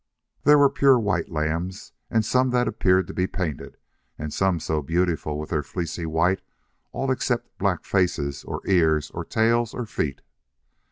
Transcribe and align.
There 0.45 0.57
were 0.57 0.71
pure 0.71 0.97
white 0.99 1.29
lambs, 1.29 1.91
and 2.09 2.25
some 2.25 2.49
that 2.49 2.67
appeared 2.67 3.05
to 3.05 3.13
be 3.13 3.27
painted, 3.27 3.77
and 4.17 4.33
some 4.33 4.59
so 4.59 4.81
beautiful 4.81 5.37
with 5.37 5.51
their 5.51 5.61
fleecy 5.61 6.07
white 6.07 6.41
all 6.91 7.11
except 7.11 7.55
black 7.59 7.85
faces 7.85 8.43
or 8.43 8.63
ears 8.65 9.11
or 9.11 9.23
tails 9.23 9.75
or 9.75 9.85
feet. 9.85 10.23